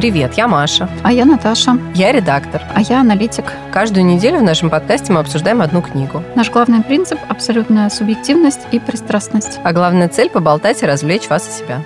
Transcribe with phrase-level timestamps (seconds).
[0.00, 0.88] Привет, я Маша.
[1.02, 1.78] А я Наташа.
[1.94, 2.62] Я редактор.
[2.74, 3.44] А я аналитик.
[3.70, 6.22] Каждую неделю в нашем подкасте мы обсуждаем одну книгу.
[6.34, 9.60] Наш главный принцип– абсолютная субъективность и пристрастность.
[9.62, 11.84] А главная цель– поболтать и развлечь вас и себя.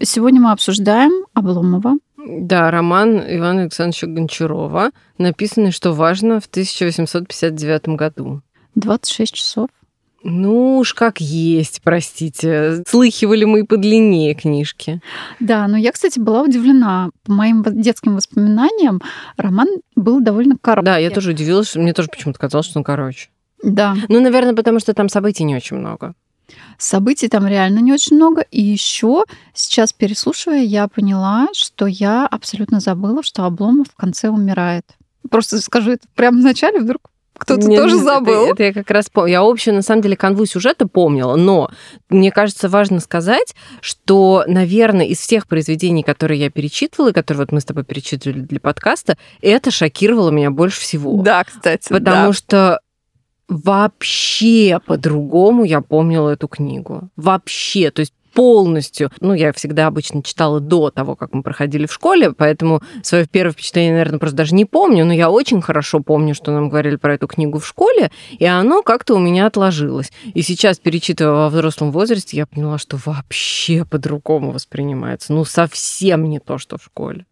[0.00, 1.98] Сегодня мы обсуждаем Обломова.
[2.16, 8.40] Да, роман Ивана Александровича Гончарова, написанный, что важно, в 1859 году.
[8.74, 9.68] 26 часов.
[10.22, 12.82] Ну уж как есть, простите.
[12.86, 15.00] Слыхивали мы и по длине книжки.
[15.38, 17.10] Да, но я, кстати, была удивлена.
[17.24, 19.00] По моим детским воспоминаниям
[19.36, 20.86] роман был довольно короткий.
[20.86, 23.28] Да, я тоже удивилась, мне тоже почему-то казалось, что он короче.
[23.62, 23.96] Да.
[24.08, 26.14] Ну, наверное, потому что там событий не очень много.
[26.78, 28.42] Событий там реально не очень много.
[28.50, 34.84] И еще сейчас, переслушивая, я поняла, что я абсолютно забыла, что Обломов в конце умирает.
[35.30, 38.52] Просто скажу это прямо в начале, вдруг кто-то Нет, тоже это- забыл.
[38.52, 39.30] Это, я как раз помню.
[39.32, 41.70] Я общую, на самом деле, канву сюжета помнила, но
[42.08, 47.52] мне кажется, важно сказать, что, наверное, из всех произведений, которые я перечитывала, и которые вот
[47.52, 51.22] мы с тобой перечитывали для подкаста, это шокировало меня больше всего.
[51.22, 51.88] Да, кстати.
[51.88, 52.80] Потому что
[53.48, 57.08] вообще по-другому я помнила эту книгу.
[57.16, 57.90] Вообще.
[57.90, 59.10] То есть полностью.
[59.20, 63.52] Ну, я всегда обычно читала до того, как мы проходили в школе, поэтому свое первое
[63.52, 67.14] впечатление, наверное, просто даже не помню, но я очень хорошо помню, что нам говорили про
[67.14, 70.12] эту книгу в школе, и оно как-то у меня отложилось.
[70.34, 75.32] И сейчас, перечитывая во взрослом возрасте, я поняла, что вообще по-другому воспринимается.
[75.32, 77.26] Ну, совсем не то, что в школе.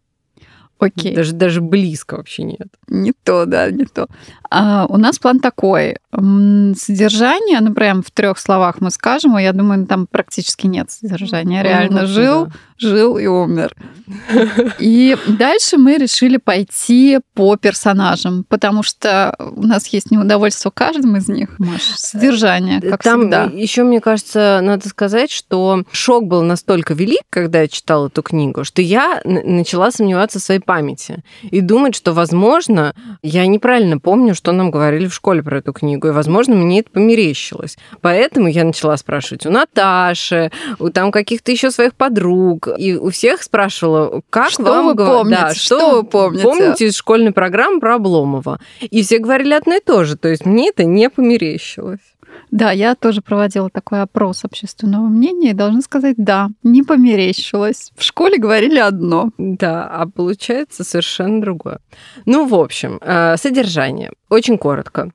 [0.79, 1.15] Окей.
[1.15, 2.67] Даже, даже близко вообще нет.
[2.87, 4.07] Не то, да, не то.
[4.49, 5.97] А, у нас план такой.
[6.11, 11.57] Содержание, ну, прям в трех словах мы скажем, и я думаю, там практически нет содержания.
[11.57, 12.51] Ну, Реально вообще, жил, да.
[12.77, 13.75] жил и умер.
[14.79, 21.27] И дальше мы решили пойти по персонажам, потому что у нас есть неудовольствие каждым из
[21.27, 21.49] них.
[21.59, 23.43] Маш, содержание, как Там всегда.
[23.53, 28.63] еще, мне кажется, надо сказать, что шок был настолько велик, когда я читала эту книгу,
[28.63, 34.51] что я начала сомневаться в своей памяти и думать, что, возможно, я неправильно помню, что
[34.53, 37.77] нам говорили в школе про эту книгу, и, возможно, мне это померещилось.
[38.01, 43.43] Поэтому я начала спрашивать у Наташи, у там каких-то еще своих подруг, и у всех
[43.43, 45.41] спрашивала, как Что вам вы говор- помните?
[45.41, 46.43] Да, Что вы помните?
[46.43, 48.59] Помните из школьной программы про Обломова?
[48.79, 51.99] И все говорили одно и то же, то есть мне это не померещилось.
[52.51, 57.91] Да, я тоже проводила такой опрос общественного мнения и должна сказать, да, не померещилась.
[57.95, 59.31] В школе говорили одно.
[59.37, 61.79] Да, а получается совершенно другое.
[62.25, 64.11] Ну, в общем, э, содержание.
[64.29, 65.11] Очень коротко.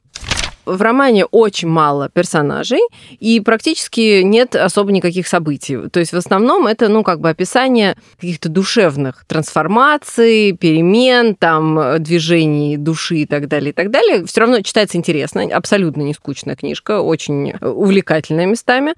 [0.64, 2.80] В романе очень мало персонажей
[3.18, 5.88] и практически нет особо никаких событий.
[5.88, 12.76] То есть в основном это, ну, как бы описание каких-то душевных трансформаций, перемен, там, движений
[12.76, 14.24] души и так далее, и так далее.
[14.26, 18.94] Все равно читается интересно, абсолютно не скучная книжка, очень увлекательная местами.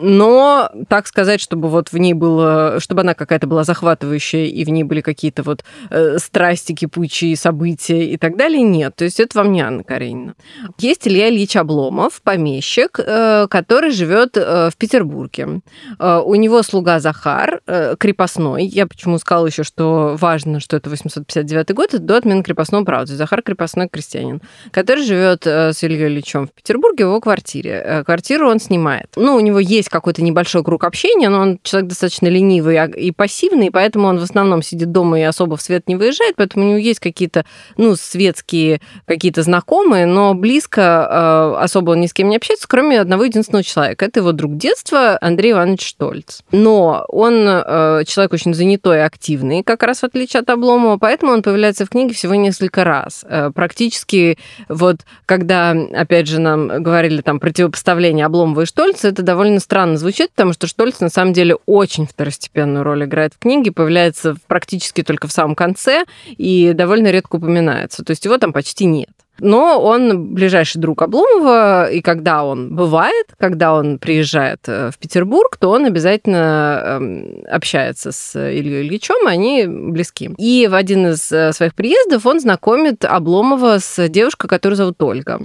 [0.00, 4.70] Но так сказать, чтобы вот в ней было, чтобы она какая-то была захватывающая, и в
[4.70, 8.96] ней были какие-то вот э, страсти, кипучие события и так далее, нет.
[8.96, 10.34] То есть это вам не Анна Каренина.
[10.78, 15.60] Есть Илья Ильич Обломов, помещик, э, который живет э, в Петербурге.
[15.98, 17.60] Э, У него слуга Захар,
[17.98, 18.66] крепостной.
[18.66, 23.02] Я почему сказала еще, что важно, что это 859 год, это до отмены крепостного права.
[23.02, 28.02] Есть Захар крепостной крестьянин, который живет с Ильей Ильичем в Петербурге в его квартире.
[28.04, 29.08] Квартиру он снимает.
[29.16, 33.70] Ну, у него есть какой-то небольшой круг общения, но он человек достаточно ленивый и пассивный,
[33.70, 36.78] поэтому он в основном сидит дома и особо в свет не выезжает, поэтому у него
[36.78, 37.44] есть какие-то,
[37.76, 43.00] ну, светские какие-то знакомые, но близко э, особо он ни с кем не общается, кроме
[43.00, 44.04] одного единственного человека.
[44.04, 46.40] Это его друг детства Андрей Иванович Штольц.
[46.52, 51.32] Но он э, человек очень занятой и активный, как раз в отличие от Обломова, поэтому
[51.32, 53.24] он появляется в книге всего несколько раз.
[53.28, 54.38] Э, практически
[54.68, 60.30] вот когда, опять же, нам говорили там противопоставление Обломова и Штольца, это довольно странно звучит,
[60.30, 65.28] потому что Штольц на самом деле очень второстепенную роль играет в книге, появляется практически только
[65.28, 68.04] в самом конце и довольно редко упоминается.
[68.04, 69.10] То есть его там почти нет.
[69.40, 75.56] Но он ближайший друг Обломова, и когда он бывает, когда он приезжает э, в Петербург,
[75.56, 80.30] то он обязательно эм, общается с Ильей Ильичем, они близки.
[80.38, 85.40] И в один из э, своих приездов он знакомит Обломова с девушкой, которую зовут Ольга.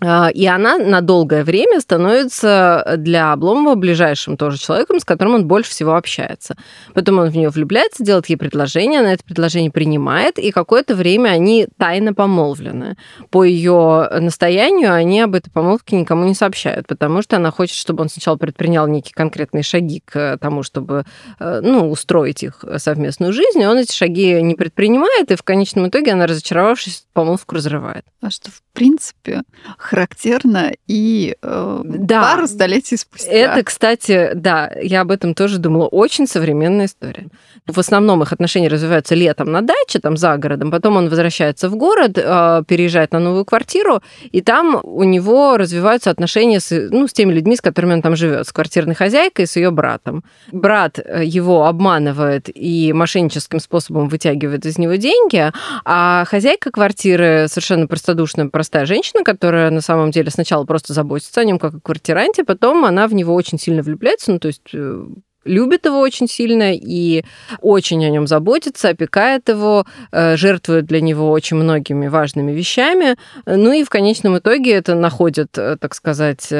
[0.00, 5.46] А, И она на долгое время становится для Обломова ближайшим тоже человеком, с которым он
[5.46, 6.56] больше всего общается.
[6.94, 11.30] Потом он в нее влюбляется, делает ей предложение, она это предложение принимает, и какое-то время
[11.30, 12.96] они тайно помолвлены.
[13.30, 18.02] По ее настоянию они об этой помолвке никому не сообщают, потому что она хочет, чтобы
[18.02, 21.04] он сначала предпринял некие конкретные шаги к тому, чтобы
[21.38, 25.88] э, ну, устроить их совместную жизнь, и он эти шаги не предпринимает, и в конечном
[25.88, 28.04] итоге она, разочаровавшись, помолвку разрывает.
[28.20, 29.42] А что, в принципе,
[29.84, 32.22] характерно и э, Да.
[32.22, 33.30] пару столетий спустя.
[33.30, 35.86] Это, кстати, да, я об этом тоже думала.
[35.86, 37.26] Очень современная история.
[37.66, 40.70] В основном их отношения развиваются летом на даче, там за городом.
[40.70, 44.02] Потом он возвращается в город, э, переезжает на новую квартиру,
[44.32, 48.16] и там у него развиваются отношения с, ну, с теми людьми, с которыми он там
[48.16, 50.24] живет, с квартирной хозяйкой, с ее братом.
[50.52, 55.52] Брат э, его обманывает и мошенническим способом вытягивает из него деньги,
[55.84, 61.44] а хозяйка квартиры совершенно простодушная, простая женщина, которая на самом деле сначала просто заботится о
[61.44, 65.06] нем как о квартиранте, потом она в него очень сильно влюбляется, ну, то есть э,
[65.44, 67.24] любит его очень сильно и
[67.60, 73.16] очень о нем заботится, опекает его, э, жертвует для него очень многими важными вещами.
[73.46, 76.52] Ну и в конечном итоге это находит, э, так сказать,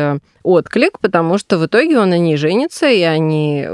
[0.43, 3.67] отклик, потому что в итоге он на ней женится, и они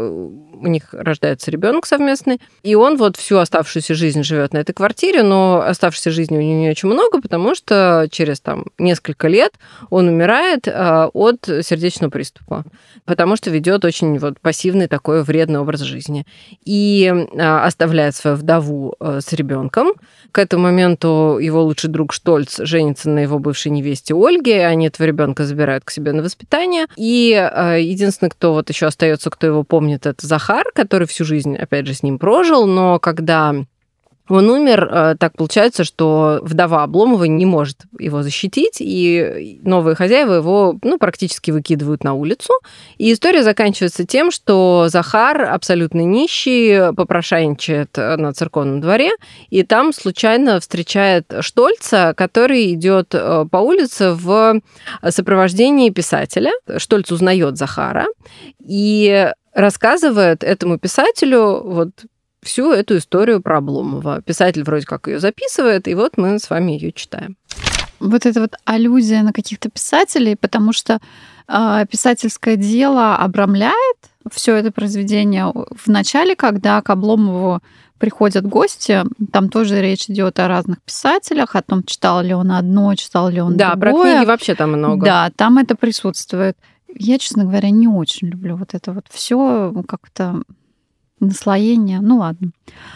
[0.61, 5.23] у них рождается ребенок совместный, и он вот всю оставшуюся жизнь живет на этой квартире,
[5.23, 9.53] но оставшейся жизни у него не очень много, потому что через там несколько лет
[9.89, 12.65] он умирает э, от сердечного приступа,
[13.05, 16.27] потому что ведет очень вот пассивный такой вредный образ жизни
[16.65, 19.93] и э, оставляет свою вдову э, с ребенком.
[20.33, 25.07] К этому моменту его лучший друг Штольц женится на его бывшей невесте Ольге, они этого
[25.07, 27.31] ребенка забирают к себе на воспитание, и
[27.81, 31.95] единственный, кто вот еще остается, кто его помнит, это Захар, который всю жизнь, опять же,
[31.95, 33.55] с ним прожил, но когда
[34.31, 40.35] он умер, э, так получается, что вдова Обломова не может его защитить, и новые хозяева
[40.35, 42.53] его ну, практически выкидывают на улицу.
[42.97, 49.11] И история заканчивается тем, что Захар, абсолютно нищий, попрошайничает на церковном дворе,
[49.51, 54.61] и там случайно встречает Штольца, который идет э, по улице в
[55.09, 56.53] сопровождении писателя.
[56.77, 58.07] Штольц узнает Захара
[58.65, 61.91] и рассказывает этому писателю вот
[62.43, 64.23] всю эту историю про Обломова.
[64.23, 67.37] Писатель вроде как ее записывает, и вот мы с вами ее читаем.
[67.99, 71.01] Вот это вот аллюзия на каких-то писателей, потому что
[71.49, 73.97] э, писательское дело обрамляет
[74.31, 77.61] все это произведение в начале, когда к Обломову
[77.99, 82.95] приходят гости, там тоже речь идет о разных писателях, о том, читал ли он одно,
[82.95, 84.05] читал ли он да, другое.
[84.05, 85.05] про книги вообще там много.
[85.05, 86.57] Да, там это присутствует.
[86.97, 90.43] Я, честно говоря, не очень люблю вот это вот все как-то
[91.21, 92.01] наслоение.
[92.01, 92.51] Ну ладно.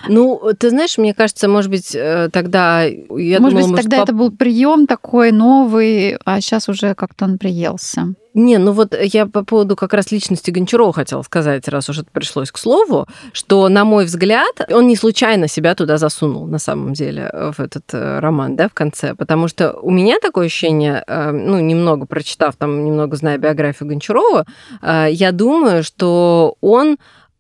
[0.09, 4.09] Ну, ты знаешь, мне кажется, может быть, э, тогда я может думала, быть, тогда поп...
[4.09, 8.15] это был прием такой новый, а сейчас уже как-то он приелся.
[8.35, 12.09] Не, ну вот я по поводу как раз личности Гончарова хотела сказать, раз уж это
[12.11, 16.95] пришлось к слову, что, на мой взгляд, он не случайно себя туда засунул, на самом
[16.95, 21.31] деле, в этот э, роман, да, в конце, потому что у меня такое ощущение, э,
[21.31, 24.47] ну, немного прочитав, там, немного зная биографию Гончарова,
[24.83, 26.97] я думаю, что он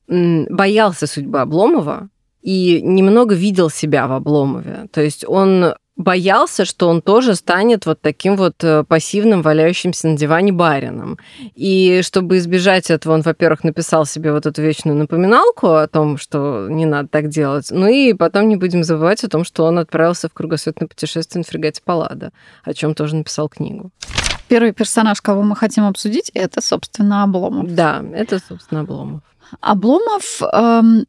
[0.09, 2.09] боялся судьбы Обломова
[2.43, 4.87] и немного видел себя в Обломове.
[4.93, 10.17] То есть он боялся, что он тоже станет вот таким вот э, пассивным, валяющимся на
[10.17, 11.19] диване барином.
[11.55, 16.69] И чтобы избежать этого, он, во-первых, написал себе вот эту вечную напоминалку о том, что
[16.69, 17.69] не надо так делать.
[17.71, 21.45] Ну и потом не будем забывать о том, что он отправился в кругосветное путешествие на
[21.45, 22.33] фрегате Паллада,
[22.65, 23.91] о чем тоже написал книгу.
[24.49, 27.73] Первый персонаж, кого мы хотим обсудить, это, собственно, Обломов.
[27.73, 29.23] Да, это, собственно, Обломов.
[29.61, 31.05] Обломов, эм,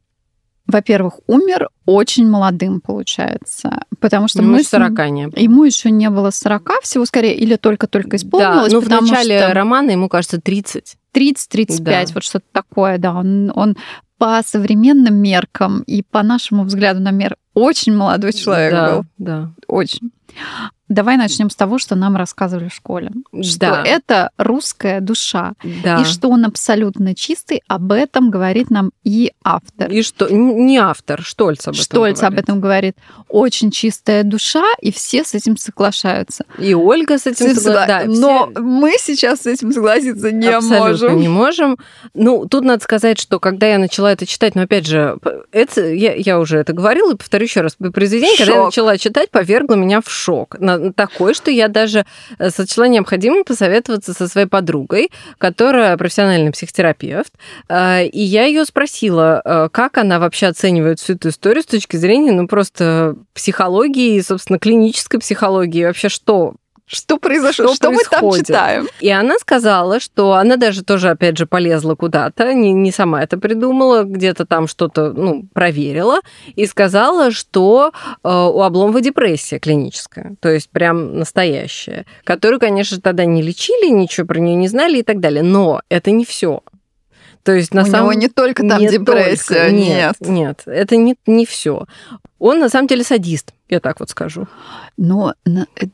[0.66, 3.82] во-первых, умер очень молодым, получается.
[4.00, 4.64] Потому что ему мы...
[4.64, 5.40] 40 не было.
[5.40, 8.72] Ему еще не было 40 всего, скорее, или только-только исполнилось.
[8.72, 9.54] Да, ну в начале что...
[9.54, 10.96] романа ему кажется 30.
[11.14, 12.04] 30-35, да.
[12.12, 13.14] вот что-то такое, да.
[13.14, 13.76] Он, он
[14.18, 19.04] по современным меркам и по нашему взгляду на мир очень молодой человек да, был.
[19.18, 19.52] Да.
[19.76, 20.10] Очень.
[20.88, 23.10] Давай начнем с того, что нам рассказывали в школе.
[23.42, 23.82] Что Да.
[23.84, 25.54] это русская душа.
[25.82, 26.00] Да.
[26.00, 29.90] И что он абсолютно чистый, об этом говорит нам и автор.
[29.90, 30.28] И что?
[30.28, 32.96] Не автор, Штольц об этом Штольц об этом говорит.
[33.28, 36.44] Очень чистая душа, и все с этим соглашаются.
[36.60, 40.30] И Ольга с этим Все согла- согла- да, Но все мы сейчас с этим согласиться
[40.30, 40.78] не абсолютно
[41.08, 41.18] можем.
[41.18, 41.78] не можем.
[42.14, 45.18] Ну, тут надо сказать, что когда я начала это читать, но опять же,
[45.50, 48.66] это, я, я уже это говорила, и повторю еще раз, произведение, когда я Шок.
[48.66, 49.32] начала читать,
[49.66, 50.58] повергло меня в шок.
[50.58, 52.04] На, такой, что я даже
[52.38, 57.32] э, сочла необходимым посоветоваться со своей подругой, которая профессиональный психотерапевт,
[57.68, 61.96] Э, и я ее спросила, э, как она вообще оценивает всю эту историю с точки
[61.96, 66.54] зрения, ну, просто психологии, собственно, клинической психологии, вообще что
[66.86, 67.66] Что произошло?
[67.66, 68.88] Что Что, мы там читаем?
[69.00, 73.38] И она сказала, что она даже тоже, опять же, полезла куда-то, не, не сама это
[73.38, 76.20] придумала, где-то там что-то ну, проверила,
[76.54, 83.24] и сказала, что э, у Обломова депрессия клиническая, то есть прям настоящая, которую, конечно, тогда
[83.24, 85.42] не лечили, ничего про нее не знали и так далее.
[85.42, 86.62] Но это не все.
[87.46, 89.70] То есть на У самом него не только там не депрессия, только.
[89.70, 90.16] нет.
[90.18, 91.86] Нет, это не, не все.
[92.38, 94.46] Он на самом деле садист, я так вот скажу.
[94.96, 95.34] Но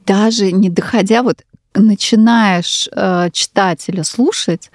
[0.06, 1.44] даже не доходя вот
[1.74, 4.70] начинаешь э, читать или слушать,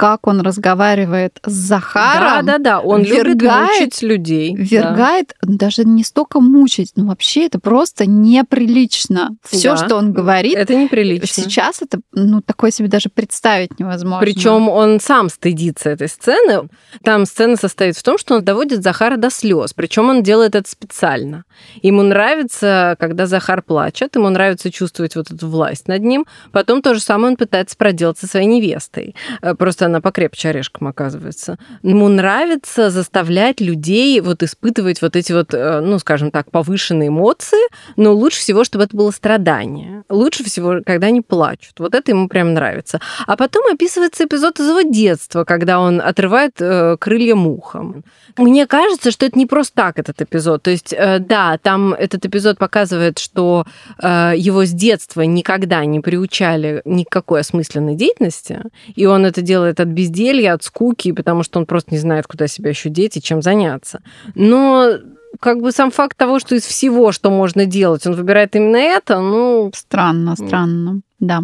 [0.00, 2.46] как он разговаривает с Захаром.
[2.46, 2.80] Да, да, да.
[2.80, 4.56] Он вергает, любит мучить людей.
[4.56, 5.66] Вергает, да.
[5.66, 9.36] даже не столько мучить, но вообще это просто неприлично.
[9.44, 9.76] Все, да.
[9.76, 11.42] что он говорит, это неприлично.
[11.42, 14.24] Сейчас это, ну, такое себе даже представить невозможно.
[14.24, 16.70] Причем он сам стыдится этой сцены.
[17.04, 19.74] Там сцена состоит в том, что он доводит Захара до слез.
[19.74, 21.44] Причем он делает это специально.
[21.82, 26.24] Ему нравится, когда Захар плачет, ему нравится чувствовать вот эту власть над ним.
[26.52, 29.14] Потом то же самое он пытается проделать со своей невестой.
[29.42, 31.58] Э, просто она покрепче орешком оказывается.
[31.82, 37.68] Ему нравится заставлять людей вот испытывать вот эти вот, э, ну, скажем так, повышенные эмоции,
[37.96, 40.04] но лучше всего, чтобы это было страдание.
[40.08, 41.78] Лучше всего, когда они плачут.
[41.78, 43.00] Вот это ему прям нравится.
[43.26, 48.04] А потом описывается эпизод из его детства, когда он отрывает э, крылья мухам.
[48.36, 50.62] Мне кажется, что это не просто так, этот эпизод.
[50.62, 53.66] То есть, э, да, там этот эпизод показывает, что
[54.00, 58.60] его с детства никогда не приучали ни к какой осмысленной деятельности,
[58.94, 62.46] и он это делает от безделья, от скуки, потому что он просто не знает, куда
[62.46, 64.02] себя еще деть и чем заняться.
[64.34, 64.92] Но
[65.38, 69.20] как бы сам факт того, что из всего, что можно делать, он выбирает именно это,
[69.20, 69.70] ну...
[69.74, 71.42] Странно, странно, да.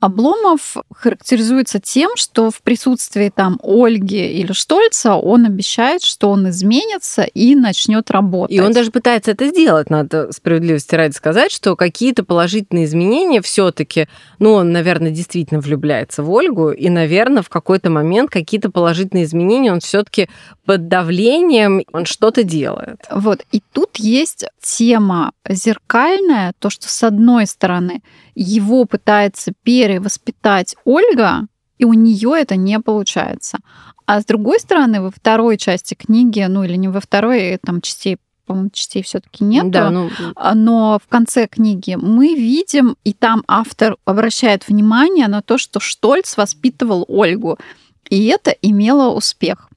[0.00, 7.22] Обломов характеризуется тем, что в присутствии там Ольги или Штольца он обещает, что он изменится
[7.22, 8.56] и начнет работать.
[8.56, 14.08] И он даже пытается это сделать, надо справедливости ради сказать, что какие-то положительные изменения все-таки,
[14.38, 19.70] ну, он, наверное, действительно влюбляется в Ольгу, и, наверное, в какой-то момент какие-то положительные изменения
[19.70, 20.30] он все-таки
[20.64, 23.00] под давлением он что-то делает.
[23.10, 28.02] Вот, и тут есть тема зеркальная, то, что с одной стороны
[28.34, 29.52] его пытается
[29.90, 31.46] перевоспитать Ольга,
[31.78, 33.58] и у нее это не получается.
[34.06, 38.18] А с другой стороны, во второй части книги, ну или не во второй, там частей
[38.46, 39.70] по-моему, частей все-таки нет.
[39.70, 40.10] Да, ну...
[40.34, 45.78] А, но в конце книги мы видим, и там автор обращает внимание на то, что
[45.78, 47.58] Штольц воспитывал Ольгу.
[48.08, 49.68] И это имело успех.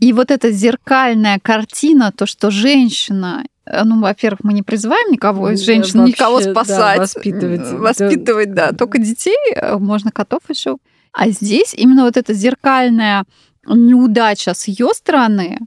[0.00, 5.50] И вот эта зеркальная картина, то, что женщина Э, ну, во-первых, мы не призываем никого
[5.50, 6.96] из женщин, Вообще, никого спасать.
[6.96, 7.72] Да, воспитывать.
[7.72, 8.70] Воспитывать, да.
[8.70, 8.76] да.
[8.76, 10.76] Только детей, э, можно котов еще.
[11.12, 13.24] А здесь именно вот эта зеркальная
[13.66, 15.58] неудача с ее стороны,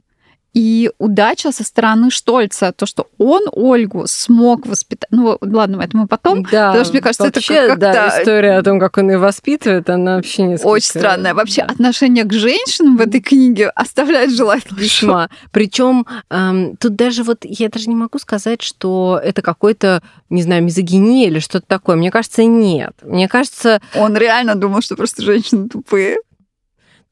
[0.52, 5.08] и удача со стороны Штольца, то, что он Ольгу смог воспитать.
[5.10, 6.42] Ну, ладно, это мы потом.
[6.42, 7.92] Да, потому что, мне кажется, вообще, это как-то...
[7.92, 11.34] Да, история о том, как он ее воспитывает, она вообще не Очень странная.
[11.34, 11.72] Вообще, да.
[11.72, 15.28] отношение к женщинам в этой книге оставляет желать Весьма.
[15.52, 20.64] Причем эм, тут даже вот, я даже не могу сказать, что это какой-то, не знаю,
[20.64, 21.96] мизогиния или что-то такое.
[21.96, 22.92] Мне кажется, нет.
[23.02, 23.80] Мне кажется...
[23.94, 26.18] Он реально думал, что просто женщины тупые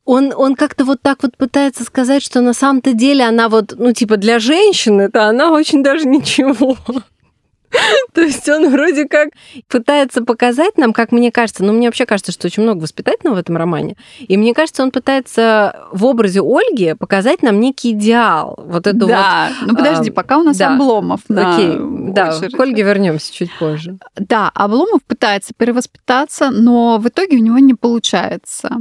[0.08, 3.92] он, он как-то вот так вот пытается сказать, что на самом-то деле она вот, ну,
[3.92, 6.78] типа, для женщины-то она очень даже ничего.
[8.14, 9.28] То есть он вроде как
[9.68, 13.38] пытается показать нам, как мне кажется, ну, мне вообще кажется, что очень много воспитательного в
[13.38, 18.58] этом романе, и мне кажется, он пытается в образе Ольги показать нам некий идеал.
[18.64, 20.74] Вот это да, вот, ну подожди, а, пока у нас да.
[20.74, 21.76] Обломов на Окей,
[22.14, 23.98] да, к Ольге вернемся чуть позже.
[24.16, 28.78] Да, Обломов пытается перевоспитаться, но в итоге у него не получается.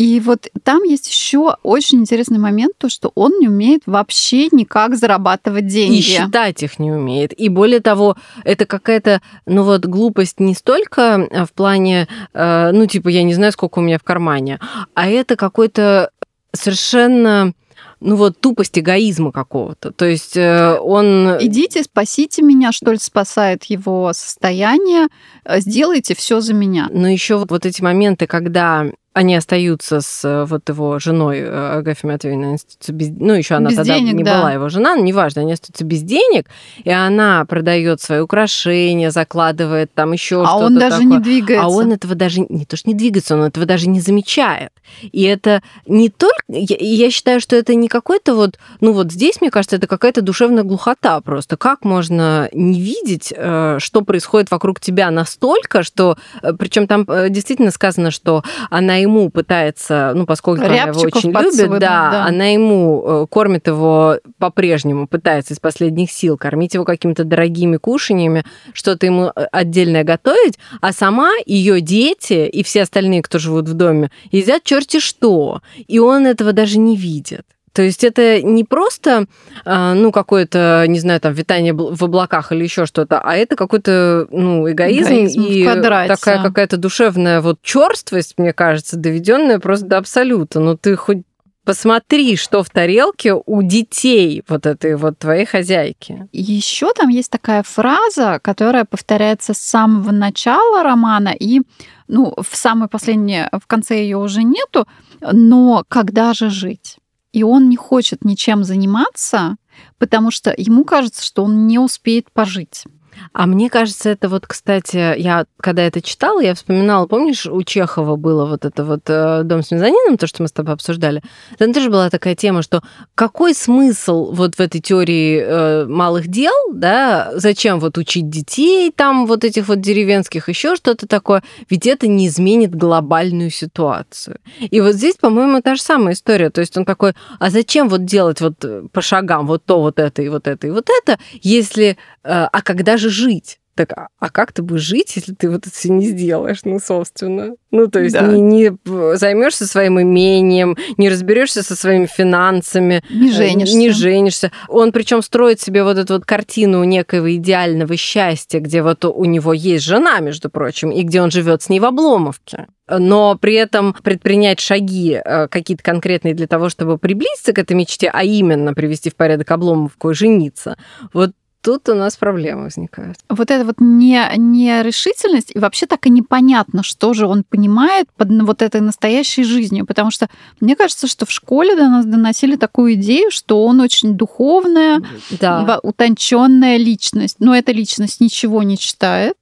[0.00, 4.96] И вот там есть еще очень интересный момент, то, что он не умеет вообще никак
[4.96, 5.98] зарабатывать деньги.
[5.98, 7.38] И считать их не умеет.
[7.38, 12.86] И более того, это какая-то, ну вот, глупость не столько э, в плане, э, ну
[12.86, 14.58] типа, я не знаю, сколько у меня в кармане,
[14.94, 16.12] а это какой-то
[16.54, 17.52] совершенно
[18.00, 19.92] ну вот тупость эгоизма какого-то.
[19.92, 21.36] То есть э, он...
[21.40, 25.08] Идите, спасите меня, что ли, спасает его состояние,
[25.46, 26.88] сделайте все за меня.
[26.90, 28.86] Но еще вот эти моменты, когда
[29.20, 32.56] они остаются с э, вот его женой э, Агафьей Матвеевной,
[32.88, 33.10] без...
[33.10, 34.38] ну, еще она без тогда денег, не да.
[34.38, 36.48] была его жена, но неважно, они остаются без денег,
[36.82, 40.64] и она продает свои украшения, закладывает там еще а что-то.
[40.64, 41.06] А он даже такое.
[41.06, 41.66] не двигается.
[41.66, 44.72] А он этого даже не то, что не двигается, он этого даже не замечает.
[45.02, 49.42] И это не только, я, я считаю, что это не какой-то вот, ну вот здесь,
[49.42, 51.58] мне кажется, это какая-то душевная глухота просто.
[51.58, 56.16] Как можно не видеть, э, что происходит вокруг тебя настолько, что,
[56.58, 61.80] причем там действительно сказано, что она ему пытается, ну, поскольку Рябчиков она его очень любит,
[61.80, 67.24] да, да, она ему э, кормит его по-прежнему, пытается из последних сил кормить его какими-то
[67.24, 73.38] дорогими кушаньями, что-то ему э, отдельное готовить, а сама ее дети и все остальные, кто
[73.38, 77.44] живут в доме, едят черти что, и он этого даже не видит.
[77.72, 79.26] То есть это не просто,
[79.64, 84.26] а, ну, какое-то, не знаю, там, витание в облаках или еще что-то, а это какой-то,
[84.30, 85.64] ну, эгоизм, эгоизм и
[86.08, 90.58] такая какая-то душевная вот черствость, мне кажется, доведенная просто до абсолюта.
[90.58, 91.22] Ну, ты хоть
[91.64, 96.28] посмотри, что в тарелке у детей вот этой вот твоей хозяйки.
[96.32, 101.60] Еще там есть такая фраза, которая повторяется с самого начала романа, и
[102.08, 104.88] ну, в самой последней, в конце ее уже нету,
[105.20, 106.96] но когда же жить?
[107.32, 109.56] И он не хочет ничем заниматься,
[109.98, 112.84] потому что ему кажется, что он не успеет пожить.
[113.32, 118.16] А мне кажется, это вот, кстати, я когда это читала, я вспоминала, помнишь, у Чехова
[118.16, 121.22] было вот это вот э, «Дом с мезонином», то, что мы с тобой обсуждали.
[121.58, 122.82] Там тоже была такая тема, что
[123.14, 129.26] какой смысл вот в этой теории э, малых дел, да, зачем вот учить детей там
[129.26, 134.38] вот этих вот деревенских, еще что-то такое, ведь это не изменит глобальную ситуацию.
[134.58, 136.50] И вот здесь, по-моему, та же самая история.
[136.50, 139.98] То есть он такой, а зачем вот делать вот э, по шагам вот то, вот
[139.98, 141.96] это и вот это и вот это, если...
[142.22, 143.60] А когда же жить.
[143.80, 146.78] Так, а, а как ты будешь жить, если ты вот это все не сделаешь, ну,
[146.80, 147.54] собственно?
[147.70, 148.26] Ну, то есть да.
[148.26, 153.76] не, не займешься своим имением, не разберешься со своими финансами, не женишься.
[153.76, 154.52] Не женишься.
[154.68, 159.54] Он причем строит себе вот эту вот картину некоего идеального счастья, где вот у него
[159.54, 162.66] есть жена, между прочим, и где он живет с ней в Обломовке
[162.98, 168.10] но при этом предпринять шаги э, какие-то конкретные для того, чтобы приблизиться к этой мечте,
[168.12, 170.76] а именно привести в порядок Обломовку и жениться,
[171.12, 171.30] вот
[171.62, 173.18] тут у нас проблемы возникают.
[173.28, 178.30] Вот это вот не, нерешительность, и вообще так и непонятно, что же он понимает под
[178.42, 180.28] вот этой настоящей жизнью, потому что
[180.60, 185.02] мне кажется, что в школе до нас доносили такую идею, что он очень духовная,
[185.40, 185.80] да.
[185.82, 189.36] утонченная личность, но эта личность ничего не читает,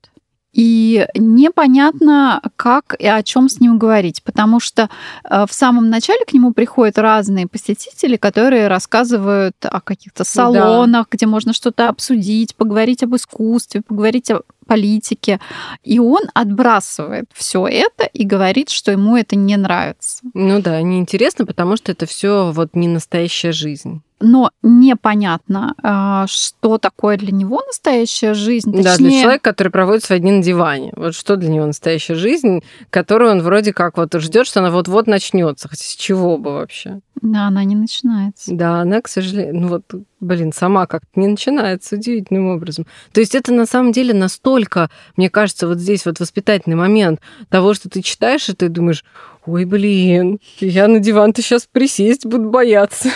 [0.52, 4.88] и непонятно, как и о чем с ним говорить, потому что
[5.24, 11.16] э, в самом начале к нему приходят разные посетители, которые рассказывают о каких-то салонах, да.
[11.16, 15.40] где можно что-то обсудить, поговорить об искусстве, поговорить о политике.
[15.82, 20.20] И он отбрасывает все это и говорит, что ему это не нравится.
[20.34, 26.78] Ну да, неинтересно, потому что это все вот не настоящая жизнь но непонятно, а, что
[26.78, 28.70] такое для него настоящая жизнь.
[28.72, 28.84] Точнее...
[28.84, 30.92] Да, для человека, который проводит свои дни на диване.
[30.96, 35.06] Вот что для него настоящая жизнь, которую он вроде как вот ждет, что она вот-вот
[35.06, 35.68] начнется.
[35.68, 37.00] Хотя с чего бы вообще?
[37.22, 38.52] Да, она не начинается.
[38.52, 39.84] Да, она, к сожалению, ну вот,
[40.20, 42.86] блин, сама как-то не начинается удивительным образом.
[43.12, 47.74] То есть это на самом деле настолько, мне кажется, вот здесь вот воспитательный момент того,
[47.74, 49.04] что ты читаешь, и ты думаешь,
[49.46, 53.10] ой, блин, я на диван-то сейчас присесть буду бояться.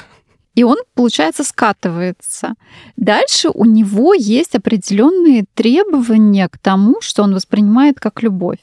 [0.54, 2.54] И он, получается, скатывается.
[2.96, 8.58] Дальше у него есть определенные требования к тому, что он воспринимает как любовь.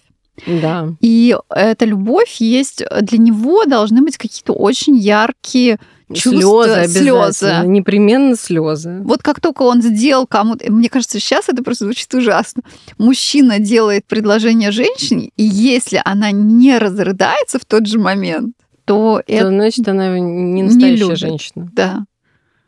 [0.45, 0.93] Да.
[1.01, 5.79] И эта любовь есть для него должны быть какие-то очень яркие
[6.13, 7.61] чувства, слезы, слезы.
[7.65, 8.99] непременно слезы.
[9.03, 12.63] Вот как только он сделал кому-то, мне кажется, сейчас это просто звучит ужасно.
[12.97, 19.23] Мужчина делает предложение женщине, и если она не разрыдается в тот же момент, то, то
[19.27, 19.49] это...
[19.49, 21.69] значит, она не настоящая не женщина.
[21.73, 22.05] Да.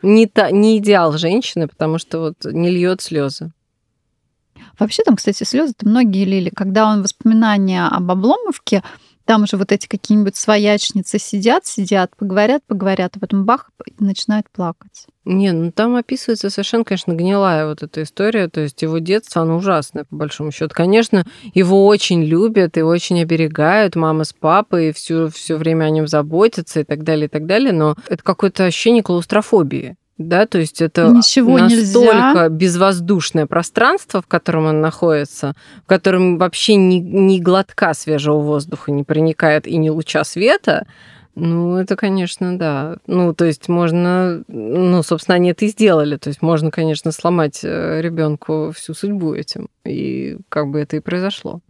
[0.03, 3.51] Не, та, не идеал женщины, потому что вот не льет слезы.
[4.79, 6.51] Вообще там, кстати, слезы-то многие лили.
[6.55, 8.83] Когда он воспоминания об Обломовке,
[9.31, 14.49] там же вот эти какие-нибудь своячницы сидят, сидят, поговорят, поговорят, а потом бах, и начинают
[14.49, 15.05] плакать.
[15.23, 18.49] Не, ну там описывается совершенно, конечно, гнилая вот эта история.
[18.49, 20.73] То есть его детство, оно ужасное, по большому счету.
[20.75, 25.91] Конечно, его очень любят и очень оберегают, мама с папой, и все, все время о
[25.91, 27.71] нем заботятся и так далее, и так далее.
[27.71, 29.95] Но это какое-то ощущение клаустрофобии
[30.27, 32.49] да, то есть это Ничего настолько нельзя.
[32.49, 35.53] безвоздушное пространство, в котором он находится,
[35.83, 40.85] в котором вообще ни, ни глотка свежего воздуха не проникает и ни луча света,
[41.33, 42.97] ну, это, конечно, да.
[43.07, 46.17] Ну, то есть можно, ну, собственно, они это и сделали.
[46.17, 49.69] То есть можно, конечно, сломать э, ребенку всю судьбу этим.
[49.85, 51.61] И как бы это и произошло.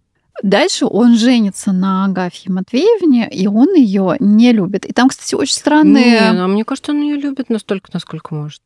[0.41, 4.85] Дальше он женится на Агафье Матвеевне, и он ее не любит.
[4.85, 6.19] И там, кстати, очень странные...
[6.19, 8.61] Не, ну, мне кажется, он ее любит настолько, насколько может.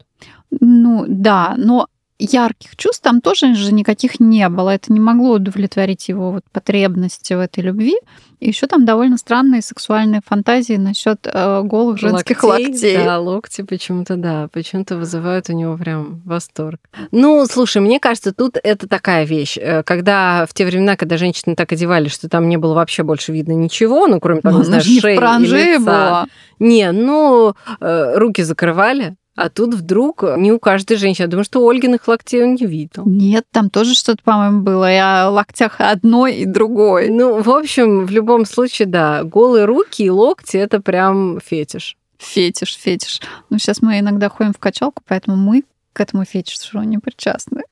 [0.51, 1.87] Ну, да, но
[2.19, 4.69] ярких чувств там тоже же никаких не было.
[4.69, 7.95] Это не могло удовлетворить его вот потребности в этой любви.
[8.39, 12.97] И еще там довольно странные сексуальные фантазии насчет э, голых женских локтей, локтей.
[13.03, 16.79] Да, локти почему-то, да, почему-то вызывают у него прям восторг.
[17.11, 19.57] Ну, слушай, мне кажется, тут это такая вещь.
[19.57, 23.31] Э, когда в те времена, когда женщины так одевались, что там не было вообще больше
[23.31, 25.79] видно ничего, ну, кроме, там, ну, не знаю, шеи и лица.
[25.79, 26.27] Была.
[26.59, 31.25] Не, ну, э, руки закрывали, а тут вдруг не у каждой женщины.
[31.25, 33.03] Я думаю, что Ольгиных локтей он не видел.
[33.05, 34.91] Нет, там тоже что-то, по-моему, было.
[34.91, 37.09] И о локтях одной и другой.
[37.09, 41.97] Ну, в общем, в любом случае, да, голые руки и локти– это прям фетиш.
[42.17, 43.21] Фетиш, фетиш.
[43.49, 47.63] Ну, сейчас мы иногда ходим в качалку, поэтому мы к этому фетишу не причастны.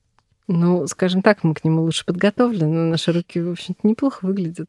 [0.48, 4.68] Ну, скажем так, мы к нему лучше подготовлены, но наши руки, в общем-то, неплохо выглядят.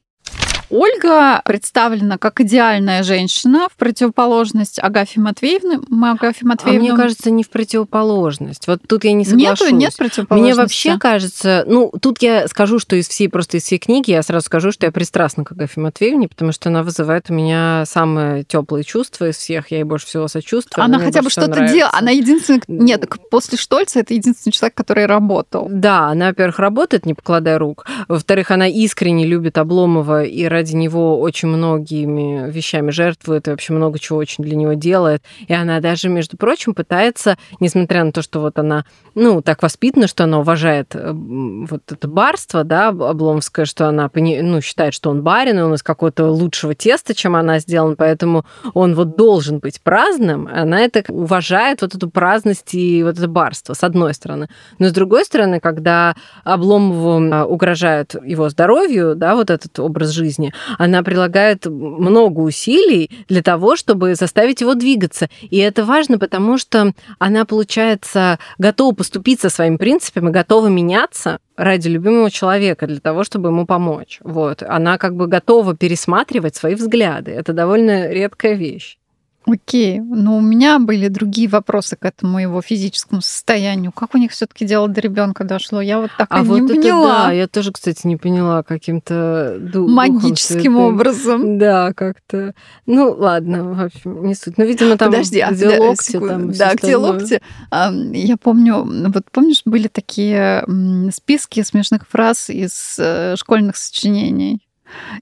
[0.71, 5.81] Ольга представлена как идеальная женщина в противоположность Агафье Матвеевны.
[5.89, 6.81] Мы Агафью Матвеевну...
[6.81, 8.67] А мне кажется, не в противоположность.
[8.67, 9.69] Вот тут я не соглашусь.
[9.69, 10.55] Нету, нет противоположности.
[10.55, 11.65] Мне вообще кажется...
[11.67, 14.87] Ну, тут я скажу, что из всей, просто из всей книги, я сразу скажу, что
[14.87, 19.37] я пристрастна к Агафье Матвеевне, потому что она вызывает у меня самые теплые чувства из
[19.37, 19.71] всех.
[19.71, 20.85] Я ей больше всего сочувствую.
[20.85, 21.93] Она хотя бы что-то делала.
[21.93, 22.63] Она единственная...
[22.69, 25.69] Нет, после Штольца это единственный человек, который работал.
[25.71, 27.87] Да, она, во-первых, работает, не покладая рук.
[28.09, 33.99] Во-вторых, она искренне любит Обломова и ради него очень многими вещами жертвует и вообще много
[33.99, 35.23] чего очень для него делает.
[35.47, 40.07] И она даже, между прочим, пытается, несмотря на то, что вот она, ну, так воспитана,
[40.07, 45.23] что она уважает э, вот это барство, да, Обломское, что она, ну, считает, что он
[45.23, 49.81] барин, и он из какого-то лучшего теста, чем она сделан, поэтому он вот должен быть
[49.81, 50.49] праздным.
[50.53, 54.49] Она это уважает, вот эту праздность и вот это барство, с одной стороны.
[54.79, 56.15] Но с другой стороны, когда
[56.45, 60.44] Обломову а, угрожают его здоровью, да, вот этот образ жизни,
[60.79, 65.29] она прилагает много усилий для того, чтобы заставить его двигаться.
[65.43, 71.89] И это важно, потому что она, получается, готова поступить со своими принципами, готова меняться ради
[71.89, 74.19] любимого человека, для того, чтобы ему помочь.
[74.23, 74.63] Вот.
[74.63, 77.31] Она как бы готова пересматривать свои взгляды.
[77.31, 78.99] Это довольно редкая вещь.
[79.47, 83.93] Окей, но у меня были другие вопросы к этому его физическому состоянию.
[83.93, 85.83] Как у них все-таки дело до ребенка дошло?
[85.83, 87.27] Я вот так а и вот не это поняла.
[87.27, 91.59] Да, я тоже, кстати, не поняла каким-то ду- Магическим образом.
[91.59, 92.55] Да, как-то.
[92.87, 94.57] Ну, ладно, в общем, не суть.
[94.57, 96.29] Ну, видимо, там Подожди, а где да, локти, секунду.
[96.29, 97.41] там Да, где локти.
[97.71, 100.65] Я помню, вот помнишь, были такие
[101.13, 104.61] списки смешных фраз из э, школьных сочинений?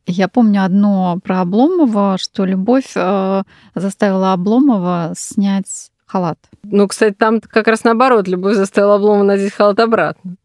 [0.07, 3.43] Я помню одно про Обломова, что любовь э,
[3.75, 6.39] заставила Обломова снять халат.
[6.65, 10.37] Ну, кстати, там как раз наоборот, любовь заставила Обломова надеть халат обратно.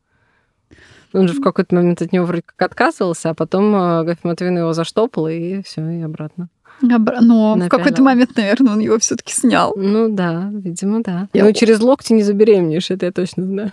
[1.13, 4.59] Он же в какой-то момент от него вроде как отказывался, а потом э, Агафья Матвеевна
[4.59, 6.49] его заштопала, и все, и обратно.
[6.83, 9.73] Обра- Но в какой-то момент, наверное, он его все-таки снял.
[9.75, 11.27] Ну да, видимо, да.
[11.33, 13.71] Я- Ну, через локти не забеременеешь, это я точно знаю.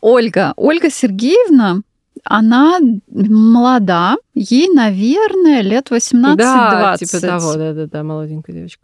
[0.00, 0.52] Ольга.
[0.56, 1.80] Ольга Сергеевна,
[2.24, 6.36] она молода, ей, наверное, лет 18-20.
[6.36, 8.82] Да, типа того, да-да-да, молоденькая девочка.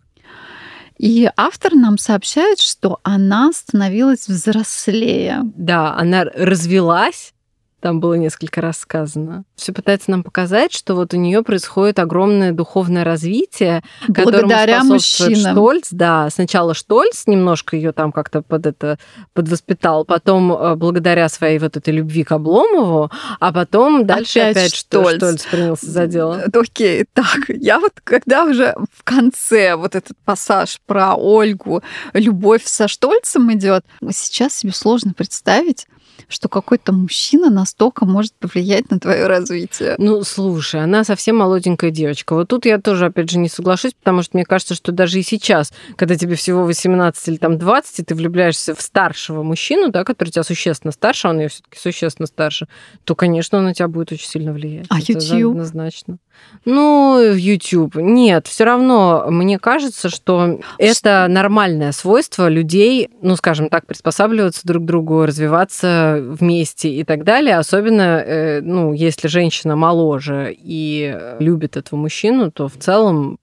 [0.98, 5.40] И автор нам сообщает, что она становилась взрослее.
[5.56, 7.32] Да, она развелась,
[7.80, 9.44] там было несколько раз сказано.
[9.56, 15.52] Все пытается нам показать, что вот у нее происходит огромное духовное развитие, Благодаря мужчинам.
[15.52, 18.98] Штольц, да, сначала Штольц немножко ее там как-то под это
[19.32, 24.74] подвоспитал, потом э, благодаря своей вот этой любви к Обломову, а потом дальше Опять опять,
[24.74, 25.16] Штольц.
[25.16, 26.44] Штольц принялся за дело.
[26.52, 32.88] Окей, так, я вот когда уже в конце вот этот пассаж про Ольгу, любовь со
[32.88, 35.86] Штольцем идет, сейчас себе сложно представить,
[36.28, 39.94] что какой-то мужчина настолько может повлиять на твое развитие.
[39.98, 42.34] Ну, слушай, она совсем молоденькая девочка.
[42.34, 45.22] Вот тут я тоже, опять же, не соглашусь, потому что мне кажется, что даже и
[45.22, 50.04] сейчас, когда тебе всего 18 или там 20, и ты влюбляешься в старшего мужчину, да,
[50.04, 52.68] который тебя существенно старше, а он ее все-таки существенно старше,
[53.04, 54.86] то, конечно, он на тебя будет очень сильно влиять.
[54.88, 55.52] А Это YouTube?
[55.52, 56.18] Однозначно.
[56.64, 57.96] Ну, YouTube.
[57.96, 64.82] Нет, все равно мне кажется, что это нормальное свойство людей, ну, скажем так, приспосабливаться друг
[64.84, 67.56] к другу, развиваться вместе и так далее.
[67.56, 73.38] Особенно, э, ну, если женщина моложе и любит этого мужчину, то в целом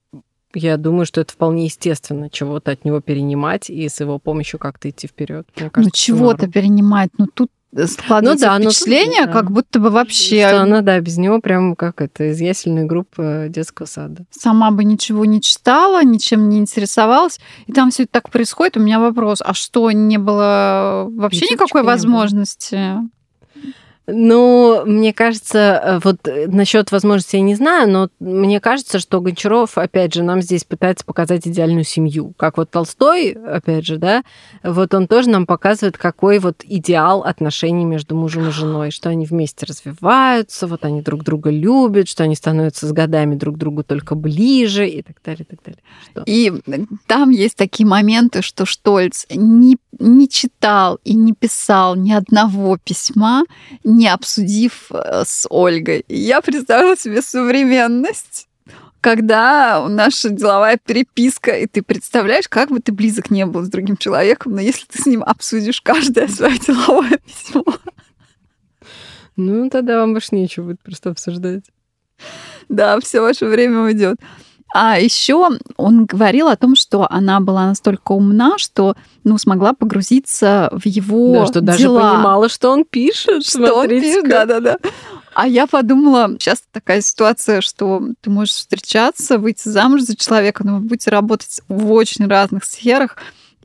[0.53, 4.89] я думаю, что это вполне естественно чего-то от него перенимать и с его помощью как-то
[4.89, 5.47] идти вперед.
[5.75, 7.09] ну, чего-то перенимать.
[7.17, 7.51] Ну, тут
[7.85, 9.31] складывается Ну да, ну, впечатление, да.
[9.31, 13.47] как будто бы вообще Что она, да, без него прям как это, из ясельной группы
[13.49, 14.25] детского сада.
[14.31, 18.77] сама бы ничего не читала, ничем не интересовалась, и там все это так происходит.
[18.77, 21.85] У меня вопрос, а что, не было вообще Ютубчика никакой не
[22.99, 23.09] было.
[24.09, 29.77] Ну, мне кажется, э, вот насчет возможности я не знаю, но мне кажется, что Гончаров,
[29.77, 32.33] опять же, нам здесь пытается показать идеальную семью.
[32.37, 34.23] Как вот Толстой, опять же, да,
[34.63, 39.25] вот он тоже нам показывает, какой вот идеал отношений между мужем и женой, что они
[39.25, 44.15] вместе развиваются, вот они друг друга любят, что они становятся с годами друг другу только
[44.15, 45.81] ближе и так далее, и так далее.
[46.09, 46.23] Что?
[46.25, 46.53] И
[47.07, 53.43] там есть такие моменты, что Штольц не, не читал и не писал ни одного письма,
[53.97, 56.05] не обсудив э, с Ольгой.
[56.07, 58.47] И я представила себе современность
[58.99, 63.95] когда наша деловая переписка, и ты представляешь, как бы ты близок не был с другим
[63.95, 67.63] человеком, но если ты с ним обсудишь каждое свое деловое письмо,
[69.37, 71.63] Ну, тогда вам больше нечего будет просто обсуждать.
[72.67, 74.17] да, все ваше время уйдет.
[74.73, 80.69] А еще он говорил о том, что она была настолько умна, что ну, смогла погрузиться
[80.71, 82.13] в его Да, что даже дела.
[82.13, 83.45] понимала, что он пишет.
[83.45, 84.77] Что он пишет, да-да-да.
[85.33, 90.75] А я подумала, часто такая ситуация, что ты можешь встречаться, выйти замуж за человека, но
[90.75, 93.17] вы будете работать в очень разных сферах,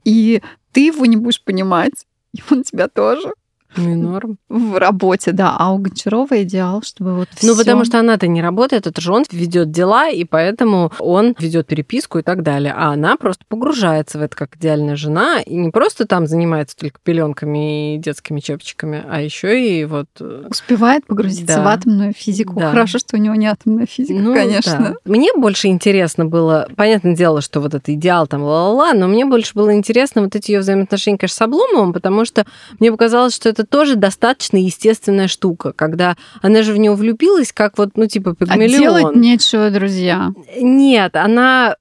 [0.04, 3.32] и ты его не будешь понимать, и он тебя тоже.
[3.76, 4.36] Ну и норм.
[4.48, 5.56] В работе, да.
[5.58, 9.12] А у Гончарова идеал, чтобы вот Ну, всё- потому что она-то не работает, это же
[9.12, 12.74] он ведет дела, и поэтому он ведет переписку и так далее.
[12.76, 16.98] А она просто погружается в это как идеальная жена, и не просто там занимается только
[17.02, 20.06] пеленками и детскими чепчиками, а еще и вот...
[20.20, 21.62] э, успевает погрузиться Да.
[21.62, 22.58] в атомную физику.
[22.58, 22.70] Да.
[22.70, 24.78] Хорошо, что у него не атомная физика, Ну, конечно.
[24.78, 24.94] да.
[25.10, 29.52] Мне больше интересно было, понятное дело, что вот это идеал там ла-ла-ла, но мне больше
[29.54, 32.44] было интересно вот эти ее взаимоотношения, конечно, с Обломовым, потому что
[32.78, 37.78] мне показалось, что это тоже достаточно естественная штука, когда она же в него влюбилась, как
[37.78, 38.70] вот, ну, типа, А пигмалион.
[38.70, 40.32] делать нечего, друзья.
[40.60, 41.76] Нет, она,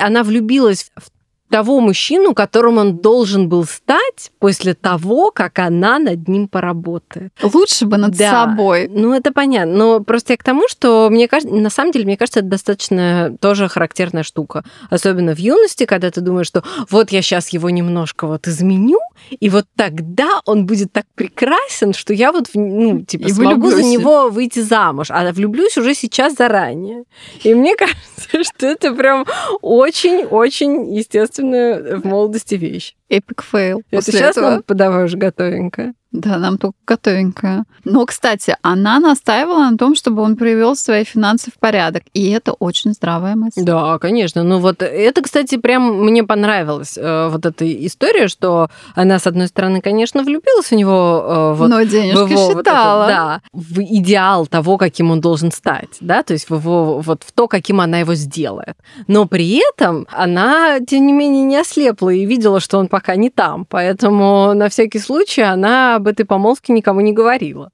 [0.00, 1.10] она влюбилась в
[1.50, 7.32] того мужчину, которым он должен был стать после того, как она над ним поработает.
[7.42, 8.30] Лучше бы над Да.
[8.30, 8.88] собой.
[8.90, 9.74] Ну, это понятно.
[9.74, 13.36] Но просто я к тому, что мне кажется, на самом деле, мне кажется, это достаточно
[13.40, 14.64] тоже характерная штука.
[14.90, 18.98] Особенно в юности, когда ты думаешь, что вот я сейчас его немножко вот изменю,
[19.38, 23.76] и вот тогда он будет так прекрасен, что я вот, ну, типа, И смогу за
[23.76, 23.92] влюблюсь.
[23.92, 25.06] него выйти замуж.
[25.10, 27.04] А влюблюсь уже сейчас заранее.
[27.44, 29.24] И мне кажется, что это прям
[29.62, 30.98] очень-очень
[31.44, 32.96] естественная в молодости вещь.
[33.08, 33.82] Epic fail.
[33.90, 34.50] Это сейчас этого.
[34.50, 35.94] нам подаваешь готовенькое.
[36.10, 37.64] Да, нам только готовенькое.
[37.82, 42.04] Но, кстати, она настаивала на том, чтобы он привел свои финансы в порядок.
[42.12, 43.62] И это очень здравая мысль.
[43.64, 44.44] Да, конечно.
[44.44, 46.96] Ну вот это, кстати, прям мне понравилось.
[46.96, 51.24] э, вот эта история, что она, с одной стороны, конечно, влюбилась в него.
[51.26, 53.06] э, вот, Но в денежки его вот это, считала.
[53.08, 57.32] да, в идеал того, каким он должен стать, да, то есть в его, вот в
[57.32, 58.76] то, каким она его сделает.
[59.08, 63.28] Но при этом она, тем не менее, не ослепла и видела, что он пока не
[63.28, 67.70] там, поэтому на всякий случай она об этой помолвке никому не говорила.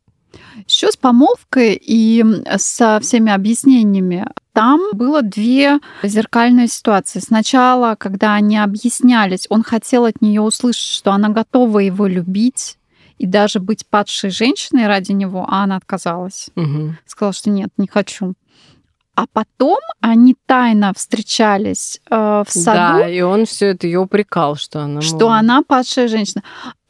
[0.66, 2.24] Еще с помолвкой и
[2.56, 7.18] со всеми объяснениями там было две зеркальные ситуации.
[7.20, 12.78] Сначала, когда они объяснялись, он хотел от нее услышать, что она готова его любить
[13.18, 16.48] и даже быть падшей женщиной ради него, а она отказалась.
[16.54, 16.96] Мгм.
[17.04, 18.32] Сказала, что нет, не хочу.
[19.20, 24.56] А потом они тайно встречались э, в саду, Да, и он все это ее упрекал,
[24.56, 25.02] что она...
[25.02, 26.42] что мол, она падшая женщина.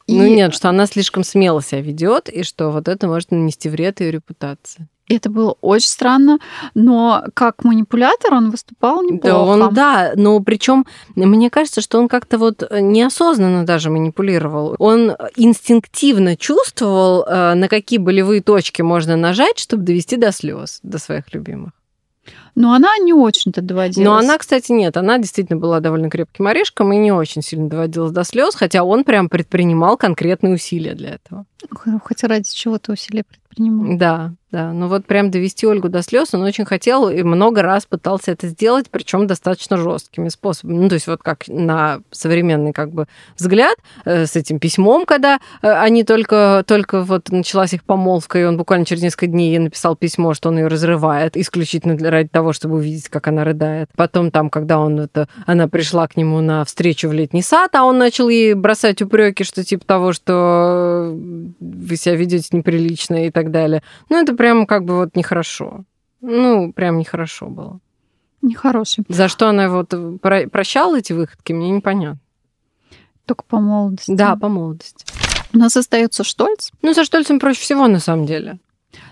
[0.07, 3.67] И Ну нет, что она слишком смело себя ведет, и что вот это может нанести
[3.67, 4.87] вред ее репутации.
[5.09, 6.39] это было очень странно,
[6.73, 9.27] но как манипулятор он выступал неплохо.
[9.27, 14.77] Да, он, да, но причем мне кажется, что он как-то вот неосознанно даже манипулировал.
[14.79, 20.97] Он инстинктивно чувствовал, э, на какие болевые точки можно нажать, чтобы довести до слез, до
[20.97, 21.71] своих любимых.
[22.55, 24.05] Но она не очень-то доводилась.
[24.05, 28.11] Но она, кстати, нет, она действительно была довольно крепким орешком и не очень сильно доводилась
[28.11, 31.45] до слез, хотя он прям предпринимал конкретные усилия для этого.
[32.03, 33.40] Хотя ради чего-то усилия предпринимал.
[33.97, 34.73] Да, да.
[34.73, 38.47] Ну вот прям довести Ольгу до слез он очень хотел и много раз пытался это
[38.47, 40.77] сделать, причем достаточно жесткими способами.
[40.77, 45.39] Ну, то есть вот как на современный как бы взгляд э, с этим письмом, когда
[45.61, 49.59] э, они только, только вот началась их помолвка, и он буквально через несколько дней ей
[49.59, 53.89] написал письмо, что он ее разрывает исключительно для, ради того, чтобы увидеть, как она рыдает.
[53.95, 57.85] Потом там, когда он это, она пришла к нему на встречу в летний сад, а
[57.85, 63.40] он начал ей бросать упреки, что типа того, что вы себя ведете неприлично и так
[63.49, 63.81] далее.
[64.09, 65.85] Ну, это прям как бы вот нехорошо.
[66.21, 67.79] Ну, прям нехорошо было.
[68.43, 69.03] Нехороший.
[69.07, 72.19] За что она вот про- прощала эти выходки, мне непонятно.
[73.25, 74.11] Только по молодости.
[74.11, 75.05] Да, по молодости.
[75.53, 76.71] У нас остается Штольц.
[76.81, 78.59] Ну, со Штольцем проще всего, на самом деле.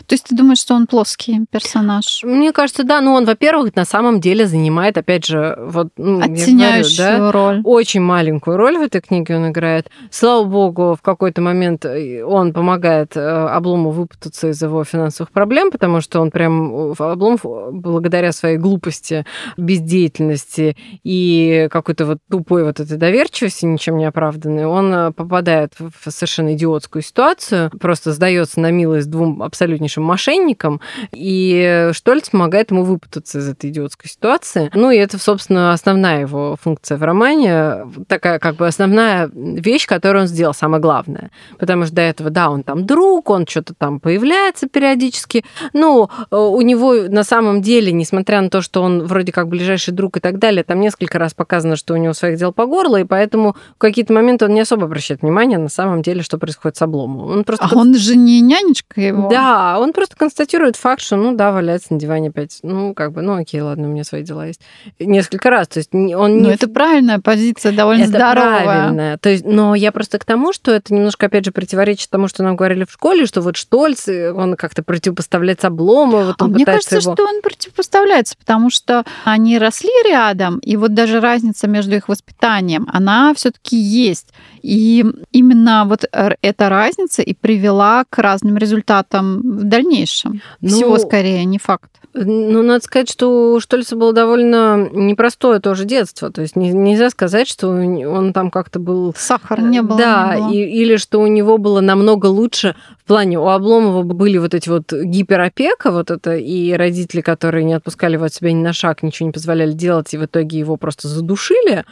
[0.09, 2.23] То есть ты думаешь, что он плоский персонаж?
[2.23, 2.99] Мне кажется, да.
[2.99, 5.89] Ну, он, во-первых, на самом деле занимает, опять же, вот...
[5.97, 7.61] Ну, я говорю, Оттеняющую да, роль.
[7.63, 9.91] очень маленькую роль в этой книге он играет.
[10.09, 15.69] Слава богу, в какой-то момент э, он помогает э, Облому выпутаться из его финансовых проблем,
[15.69, 17.41] потому что он прям, э, Обломов,
[17.71, 25.13] благодаря своей глупости, бездеятельности и какой-то вот тупой вот этой доверчивости, ничем не оправданной, он
[25.13, 30.81] попадает в совершенно идиотскую ситуацию, просто сдается на милость двум абсолютнейшим мошенникам,
[31.11, 34.69] и Штольц помогает ему выпутаться из этой идиотской ситуации.
[34.73, 40.23] Ну, и это, собственно, основная его функция в романе, такая как бы основная вещь, которую
[40.23, 41.31] он сделал, самое главное.
[41.57, 45.43] Потому что до этого, да, он там друг, он что-то там появляется периодически.
[45.73, 50.17] Ну, у него на самом деле, несмотря на то, что он вроде как ближайший друг
[50.17, 53.03] и так далее, там несколько раз показано, что у него своих дел по горло, и
[53.03, 56.81] поэтому в какие-то моменты он не особо обращает внимание на самом деле, что происходит с
[56.81, 57.37] Обломовым.
[57.39, 59.29] Он просто А он же не нянечка его.
[59.29, 62.59] да, он Он просто констатирует факт, что, ну да, валяется на диване опять.
[62.61, 64.61] Ну, как бы, ну окей, ладно, у меня свои дела есть.
[64.99, 65.67] Несколько раз.
[65.67, 66.51] То есть он Ну, не...
[66.53, 68.63] это правильная позиция, довольно это здоровая.
[68.63, 69.17] правильно.
[69.17, 72.43] То есть, но я просто к тому, что это немножко, опять же, противоречит тому, что
[72.43, 76.97] нам говорили в школе, что вот Штольц, он как-то противопоставляется Обломову, вот А мне кажется,
[76.97, 77.13] его...
[77.13, 82.87] что он противопоставляется, потому что они росли рядом, и вот даже разница между их воспитанием,
[82.93, 84.27] она все-таки есть.
[84.61, 90.41] И именно вот эта разница и привела к разным результатам в дальнейшем.
[90.61, 91.89] Ну, Всего скорее, не факт.
[92.13, 96.31] Ну, надо сказать, что у Штольца было довольно непростое тоже детство.
[96.31, 99.13] То есть не- нельзя сказать, что он там как-то был...
[99.15, 99.97] Сахара не было.
[99.97, 100.51] да, не было.
[100.51, 104.69] И, или что у него было намного лучше в плане у Обломова были вот эти
[104.69, 109.01] вот гиперопека, вот это, и родители, которые не отпускали его от себя ни на шаг,
[109.01, 111.85] ничего не позволяли делать, и в итоге его просто задушили.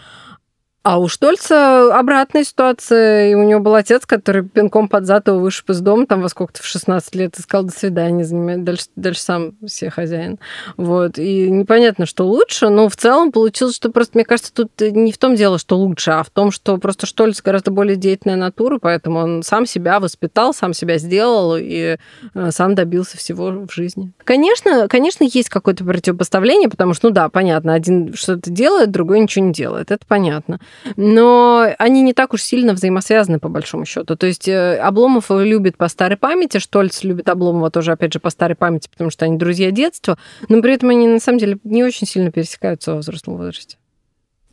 [0.89, 3.32] А у Штольца обратная ситуация.
[3.32, 6.30] И у него был отец, который пинком под зад его вышиб из дома, там во
[6.30, 10.39] сколько-то в 16 лет, и сказал «до свидания», занимает, дальше, дальше сам себе хозяин.
[10.78, 11.19] Вот.
[11.19, 15.17] И непонятно, что лучше, но в целом получилось, что просто, мне кажется, тут не в
[15.17, 19.19] том дело, что лучше, а в том, что просто Штольц гораздо более деятельная натура, поэтому
[19.19, 21.97] он сам себя воспитал, сам себя сделал и
[22.34, 24.13] э, сам добился всего в жизни.
[24.23, 29.47] Конечно, конечно, есть какое-то противопоставление, потому что, ну да, понятно, один что-то делает, другой ничего
[29.47, 30.62] не делает, это понятно
[30.96, 34.16] но они не так уж сильно взаимосвязаны по большому счету.
[34.16, 38.30] То есть э, Обломов любит по старой памяти, Штольц любит Обломова тоже, опять же, по
[38.30, 40.18] старой памяти, потому что они друзья детства,
[40.50, 43.78] но при этом они на самом деле не очень сильно пересекаются во взрослом возрасте.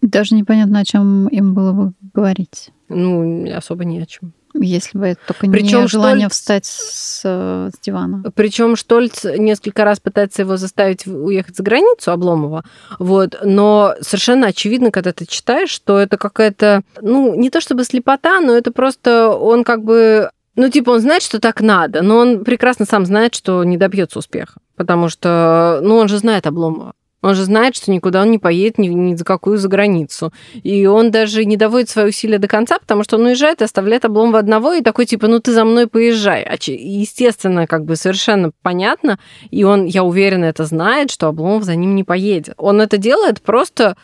[0.02, 2.70] Даже непонятно, о чем им было бы говорить.
[2.88, 4.34] Ну, особо не о чем.
[4.54, 8.22] Если бы это только Причем не желание Штольц- встать с, э, с дивана.
[8.34, 12.64] Причем Штольц несколько раз пытается его заставить уехать за границу, Обломова,
[12.98, 18.40] вот, но совершенно очевидно, когда ты читаешь, что это какая-то, ну, не то чтобы слепота,
[18.40, 22.44] но это просто он как бы ну, типа, он знает, что так надо, но он
[22.44, 24.60] прекрасно сам знает, что не добьется успеха.
[24.76, 26.92] Потому что, ну, он же знает Обломова.
[27.24, 30.30] Он же знает, что никуда он не поедет ни, ни за какую за границу.
[30.62, 34.04] И он даже не доводит свои усилия до конца, потому что он уезжает и оставляет
[34.04, 36.42] Обломова одного, и такой, типа, ну ты за мной поезжай.
[36.42, 39.18] А естественно, как бы совершенно понятно,
[39.50, 42.54] и он, я уверена, это знает, что Обломов за ним не поедет.
[42.58, 43.96] Он это делает просто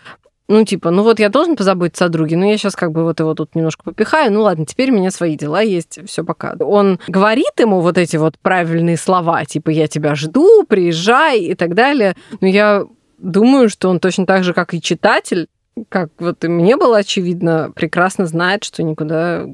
[0.48, 3.20] ну, типа, ну вот я должен позаботиться о друге, но я сейчас как бы вот
[3.20, 6.56] его тут немножко попихаю, ну ладно, теперь у меня свои дела есть, все пока.
[6.58, 11.74] Он говорит ему вот эти вот правильные слова, типа, я тебя жду, приезжай и так
[11.74, 12.84] далее, но я
[13.20, 15.48] думаю, что он точно так же, как и читатель,
[15.88, 19.46] как вот и мне было очевидно, прекрасно знает, что никуда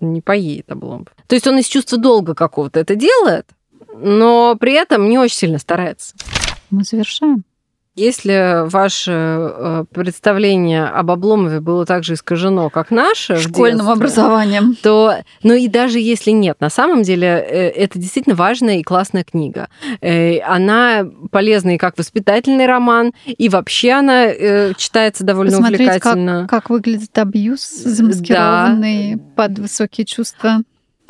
[0.00, 1.08] не поедет Обломов.
[1.26, 3.46] То есть он из чувства долга какого-то это делает,
[3.94, 6.14] но при этом не очень сильно старается.
[6.70, 7.44] Мы завершаем.
[7.94, 14.76] Если ваше э, представление об Обломове было так же искажено, как наше, Школьным детстве, образованием.
[14.82, 19.24] то, ну и даже если нет, на самом деле э, это действительно важная и классная
[19.24, 19.68] книга.
[20.00, 24.28] Э, Она полезна и как воспитательный роман, и вообще она
[24.74, 26.40] читается довольно Посмотреть, увлекательно.
[26.48, 30.62] как, как выглядит абьюз, замаскированный под высокие чувства.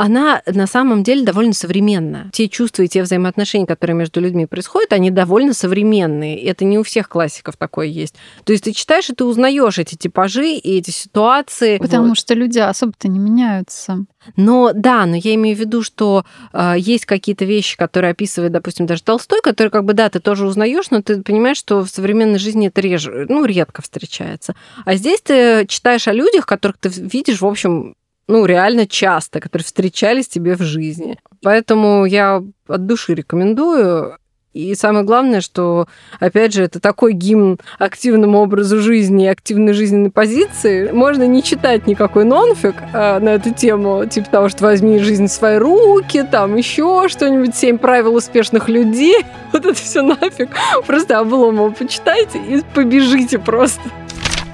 [0.03, 2.29] Она на самом деле довольно современная.
[2.33, 6.43] Те чувства и те взаимоотношения, которые между людьми происходят, они довольно современные.
[6.43, 8.17] Это не у всех классиков такое есть.
[8.43, 11.79] То есть ты читаешь, и ты узнаешь эти типажи и эти ситуации.
[11.79, 12.19] Потому Вот.
[12.19, 14.05] что люди особо-то не меняются.
[14.35, 18.87] Но да, но я имею в виду, что э, есть какие-то вещи, которые описывает, допустим,
[18.87, 22.41] даже Толстой, которые как бы да, ты тоже узнаешь, но ты понимаешь, что в современной
[22.41, 24.57] жизни это реже, ну редко встречается.
[24.85, 27.95] А здесь ты читаешь о людях, которых ты видишь, в общем,
[28.29, 31.19] ну реально часто, которые встречались тебе в жизни.
[31.43, 34.17] Поэтому я от души рекомендую.
[34.53, 35.87] И самое главное, что,
[36.21, 40.91] опять же, это такой гимн активному образу жизни и активной жизненной позиции.
[40.91, 45.33] Можно не читать никакой нонфик а, на эту тему, типа того, что возьми жизнь в
[45.33, 49.17] свои руки, там еще что-нибудь, семь правил успешных людей.
[49.53, 50.49] Вот это все нафиг.
[50.87, 53.83] Просто Обломова почитайте и побежите просто.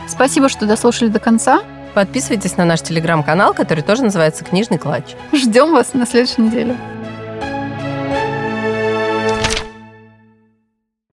[0.09, 1.63] Спасибо, что дослушали до конца.
[1.95, 5.15] Подписывайтесь на наш телеграм-канал, который тоже называется «Книжный клатч».
[5.33, 6.77] Ждем вас на следующей неделе.